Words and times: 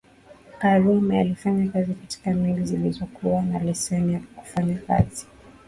Karume 0.59 1.19
alifanya 1.19 1.71
kazi 1.71 1.93
katika 1.93 2.33
meli 2.33 2.65
zilizokuwa 2.65 3.41
na 3.41 3.59
leseni 3.59 4.13
ya 4.13 4.19
kufanya 4.35 4.77
kazi 4.87 5.27